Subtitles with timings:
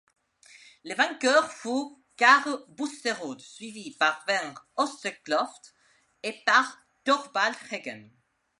[0.83, 5.75] Le vainqueur fut Kaare Busterud, suivi par Bernt Østerkløft
[6.23, 8.09] et par Thorvald Heggem.